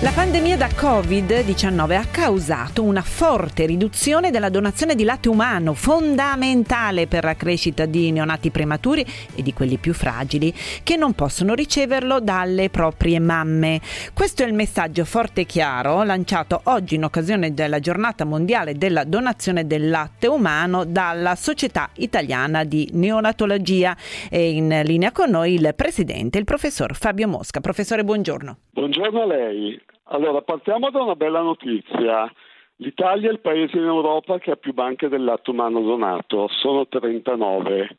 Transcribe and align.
La 0.00 0.12
pandemia 0.12 0.56
da 0.56 0.68
Covid-19 0.68 1.96
ha 1.96 2.06
causato 2.08 2.84
una 2.84 3.02
forte 3.02 3.66
riduzione 3.66 4.30
della 4.30 4.48
donazione 4.48 4.94
di 4.94 5.02
latte 5.02 5.28
umano, 5.28 5.74
fondamentale 5.74 7.08
per 7.08 7.24
la 7.24 7.34
crescita 7.34 7.84
di 7.84 8.12
neonati 8.12 8.52
prematuri 8.52 9.04
e 9.34 9.42
di 9.42 9.52
quelli 9.52 9.76
più 9.76 9.92
fragili, 9.92 10.54
che 10.84 10.94
non 10.94 11.14
possono 11.14 11.52
riceverlo 11.52 12.20
dalle 12.20 12.70
proprie 12.70 13.18
mamme. 13.18 13.80
Questo 14.14 14.44
è 14.44 14.46
il 14.46 14.54
messaggio 14.54 15.04
forte 15.04 15.40
e 15.40 15.46
chiaro 15.46 16.04
lanciato 16.04 16.60
oggi 16.66 16.94
in 16.94 17.02
occasione 17.02 17.52
della 17.52 17.80
giornata 17.80 18.24
mondiale 18.24 18.76
della 18.76 19.02
donazione 19.02 19.66
del 19.66 19.90
latte 19.90 20.28
umano 20.28 20.84
dalla 20.84 21.34
Società 21.34 21.90
Italiana 21.94 22.62
di 22.62 22.88
Neonatologia. 22.92 23.96
E 24.30 24.50
in 24.50 24.80
linea 24.84 25.10
con 25.10 25.30
noi 25.30 25.54
il 25.54 25.72
presidente, 25.74 26.38
il 26.38 26.44
professor 26.44 26.94
Fabio 26.94 27.26
Mosca. 27.26 27.58
Professore, 27.58 28.04
buongiorno. 28.04 28.58
Buongiorno 28.70 29.22
a 29.22 29.26
lei. 29.26 29.86
Allora, 30.10 30.40
partiamo 30.40 30.88
da 30.90 31.02
una 31.02 31.16
bella 31.16 31.40
notizia. 31.42 32.32
L'Italia 32.76 33.28
è 33.28 33.32
il 33.32 33.40
paese 33.40 33.76
in 33.76 33.84
Europa 33.84 34.38
che 34.38 34.52
ha 34.52 34.56
più 34.56 34.72
banche 34.72 35.08
del 35.08 35.22
latte 35.22 35.50
umano 35.50 35.80
donato, 35.82 36.48
sono 36.48 36.86
39. 36.86 37.96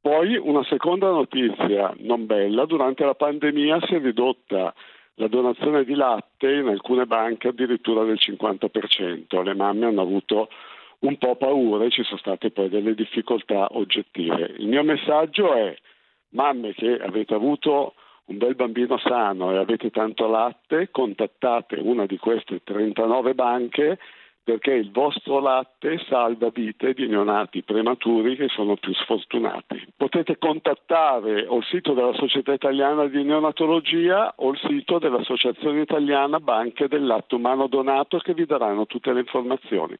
Poi 0.00 0.36
una 0.36 0.62
seconda 0.64 1.08
notizia 1.08 1.92
non 2.00 2.26
bella, 2.26 2.66
durante 2.66 3.04
la 3.04 3.14
pandemia 3.14 3.80
si 3.86 3.94
è 3.94 4.00
ridotta 4.00 4.72
la 5.14 5.28
donazione 5.28 5.84
di 5.84 5.94
latte 5.94 6.52
in 6.52 6.68
alcune 6.68 7.06
banche 7.06 7.48
addirittura 7.48 8.04
del 8.04 8.18
50%. 8.20 9.42
Le 9.42 9.54
mamme 9.54 9.86
hanno 9.86 10.02
avuto 10.02 10.48
un 11.00 11.16
po' 11.18 11.34
paura 11.34 11.84
e 11.84 11.90
ci 11.90 12.04
sono 12.04 12.18
state 12.18 12.50
poi 12.50 12.68
delle 12.68 12.94
difficoltà 12.94 13.66
oggettive. 13.72 14.54
Il 14.58 14.68
mio 14.68 14.84
messaggio 14.84 15.52
è, 15.54 15.74
mamme 16.30 16.74
che 16.74 16.96
avete 16.96 17.34
avuto 17.34 17.94
un 18.26 18.38
bel 18.38 18.54
bambino 18.54 18.98
sano 18.98 19.52
e 19.52 19.58
avete 19.58 19.90
tanto 19.90 20.26
latte, 20.26 20.88
contattate 20.90 21.76
una 21.76 22.06
di 22.06 22.16
queste 22.16 22.62
39 22.62 23.34
banche 23.34 23.98
perché 24.44 24.72
il 24.72 24.90
vostro 24.90 25.40
latte 25.40 25.98
salva 26.06 26.50
vite 26.50 26.92
di 26.92 27.06
neonati 27.06 27.62
prematuri 27.62 28.36
che 28.36 28.48
sono 28.48 28.76
più 28.76 28.92
sfortunati. 28.92 29.86
Potete 29.96 30.36
contattare 30.36 31.46
o 31.46 31.56
il 31.56 31.64
sito 31.64 31.94
della 31.94 32.12
Società 32.12 32.52
Italiana 32.52 33.06
di 33.06 33.24
Neonatologia 33.24 34.34
o 34.36 34.50
il 34.50 34.58
sito 34.58 34.98
dell'Associazione 34.98 35.80
Italiana 35.80 36.40
Banche 36.40 36.88
del 36.88 37.06
Latte 37.06 37.36
Umano 37.36 37.68
Donato 37.68 38.18
che 38.18 38.34
vi 38.34 38.44
daranno 38.44 38.84
tutte 38.84 39.14
le 39.14 39.20
informazioni. 39.20 39.96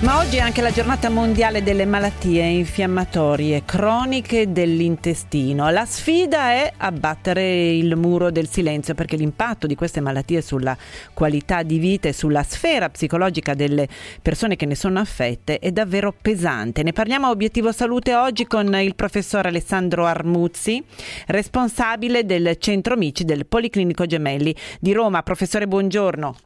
Ma 0.00 0.20
oggi 0.20 0.36
è 0.36 0.38
anche 0.38 0.62
la 0.62 0.70
giornata 0.70 1.10
mondiale 1.10 1.60
delle 1.60 1.84
malattie 1.84 2.44
infiammatorie 2.44 3.64
croniche 3.64 4.52
dell'intestino. 4.52 5.68
La 5.70 5.84
sfida 5.86 6.52
è 6.52 6.72
abbattere 6.76 7.70
il 7.70 7.96
muro 7.96 8.30
del 8.30 8.46
silenzio 8.46 8.94
perché 8.94 9.16
l'impatto 9.16 9.66
di 9.66 9.74
queste 9.74 10.00
malattie 10.00 10.40
sulla 10.40 10.76
qualità 11.12 11.64
di 11.64 11.78
vita 11.78 12.06
e 12.06 12.12
sulla 12.12 12.44
sfera 12.44 12.88
psicologica 12.90 13.54
delle 13.54 13.88
persone 14.22 14.54
che 14.54 14.66
ne 14.66 14.76
sono 14.76 15.00
affette 15.00 15.58
è 15.58 15.72
davvero 15.72 16.14
pesante. 16.22 16.84
Ne 16.84 16.92
parliamo 16.92 17.26
a 17.26 17.30
Obiettivo 17.30 17.72
Salute 17.72 18.14
oggi 18.14 18.46
con 18.46 18.72
il 18.76 18.94
professor 18.94 19.46
Alessandro 19.46 20.06
Armuzzi, 20.06 20.80
responsabile 21.26 22.24
del 22.24 22.56
Centro 22.58 22.94
Amici 22.94 23.24
del 23.24 23.46
Policlinico 23.48 24.06
Gemelli 24.06 24.54
di 24.78 24.92
Roma. 24.92 25.24
Professore, 25.24 25.66
buongiorno. 25.66 26.36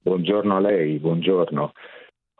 Buongiorno 0.00 0.56
a 0.56 0.60
lei, 0.60 0.98
buongiorno. 0.98 1.72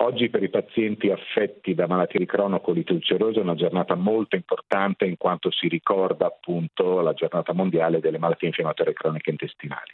Oggi 0.00 0.28
per 0.28 0.44
i 0.44 0.48
pazienti 0.48 1.10
affetti 1.10 1.75
da 1.75 1.88
malattie 1.88 2.20
di 2.20 2.26
crono 2.26 2.60
colite 2.60 2.92
ulcerose 2.92 3.41
è 3.41 3.42
una 3.42 3.56
giornata 3.56 3.97
molto 3.97 4.36
importante 4.36 5.04
in 5.04 5.16
quanto 5.16 5.50
si 5.50 5.66
ricorda 5.66 6.26
appunto 6.26 7.00
la 7.00 7.14
giornata 7.14 7.53
mondiale 7.53 7.98
delle 7.98 8.19
malattie 8.19 8.47
infiammatorie 8.47 8.92
croniche 8.92 9.31
intestinali. 9.31 9.91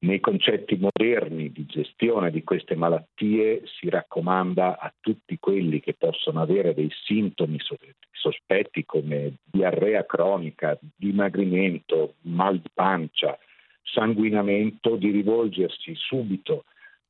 Nei 0.00 0.20
concetti 0.20 0.76
moderni 0.76 1.50
di 1.50 1.64
gestione 1.64 2.30
di 2.30 2.44
queste 2.44 2.74
malattie 2.74 3.62
si 3.64 3.88
raccomanda 3.88 4.78
a 4.78 4.92
tutti 5.00 5.38
quelli 5.38 5.80
che 5.80 5.94
possono 5.94 6.42
avere 6.42 6.74
dei 6.74 6.90
sintomi 6.90 7.56
sospetti 8.12 8.84
come 8.84 9.36
diarrea 9.42 10.04
cronica, 10.04 10.78
dimagrimento, 10.94 12.16
mal 12.24 12.58
di 12.58 12.68
pancia, 12.74 13.38
sanguinamento 13.82 14.96
di 14.96 15.10
rivolgersi 15.10 15.94
subito 15.94 16.64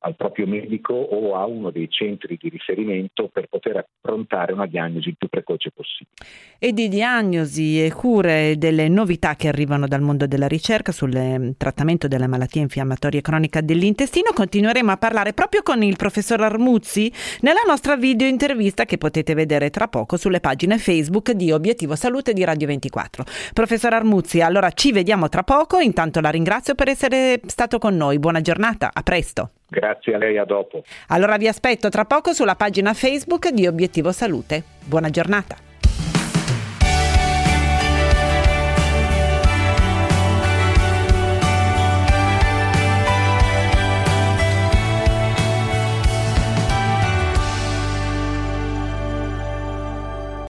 al 0.05 0.15
proprio 0.15 0.45
medico 0.45 0.93
o 0.93 1.35
a 1.35 1.45
uno 1.45 1.71
dei 1.71 1.89
centri 1.89 2.37
di 2.39 2.49
riferimento 2.49 3.27
per 3.33 3.47
poter 3.47 3.77
approntare 3.77 4.53
una 4.53 4.67
diagnosi 4.67 5.09
il 5.09 5.17
più 5.17 5.27
precoce 5.27 5.71
possibile. 5.71 6.15
E 6.59 6.73
di 6.73 6.87
diagnosi 6.87 7.83
e 7.83 7.91
cure 7.91 8.55
delle 8.57 8.87
novità 8.87 9.35
che 9.35 9.47
arrivano 9.47 9.87
dal 9.87 10.01
mondo 10.01 10.27
della 10.27 10.47
ricerca 10.47 10.91
sul 10.91 11.15
eh, 11.15 11.53
trattamento 11.57 12.07
della 12.07 12.27
malattia 12.27 12.61
infiammatoria 12.61 13.21
cronica 13.21 13.61
dell'intestino 13.61 14.29
continueremo 14.31 14.91
a 14.91 14.97
parlare 14.97 15.33
proprio 15.33 15.63
con 15.63 15.81
il 15.81 15.95
professor 15.95 16.39
Armuzzi 16.41 17.11
nella 17.41 17.61
nostra 17.65 17.97
video 17.97 18.27
intervista 18.27 18.85
che 18.85 18.99
potete 18.99 19.33
vedere 19.33 19.71
tra 19.71 19.87
poco 19.87 20.17
sulle 20.17 20.39
pagine 20.39 20.77
Facebook 20.77 21.31
di 21.31 21.51
Obiettivo 21.51 21.95
Salute 21.95 22.33
di 22.33 22.43
Radio 22.43 22.67
24. 22.67 23.23
Professor 23.53 23.93
Armuzzi, 23.93 24.41
allora 24.41 24.69
ci 24.69 24.91
vediamo 24.91 25.29
tra 25.29 25.41
poco, 25.41 25.79
intanto 25.79 26.21
la 26.21 26.29
ringrazio 26.29 26.75
per 26.75 26.89
essere 26.89 27.39
stato 27.47 27.79
con 27.79 27.97
noi. 27.97 28.19
Buona 28.19 28.41
giornata, 28.41 28.91
a 28.93 29.01
presto. 29.01 29.49
Grazie 29.67 30.13
a 30.13 30.17
lei, 30.17 30.37
a 30.37 30.45
dopo. 30.45 30.83
Allora 31.07 31.37
vi 31.37 31.47
aspetto 31.47 31.89
tra 31.89 32.05
poco 32.05 32.33
sulla 32.33 32.55
pagina 32.55 32.93
Facebook 32.93 33.49
di 33.49 33.65
Obiettivo 33.67 34.11
Salute. 34.11 34.63
Buona 34.85 35.09
giornata. 35.09 35.64